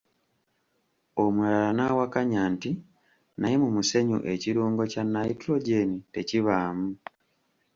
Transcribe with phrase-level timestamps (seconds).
[1.23, 2.71] Omulala n’awakanya nti,
[3.39, 6.89] “Naye mu musenyu ekirungo kya ''nitrogen'' tekibaamu.”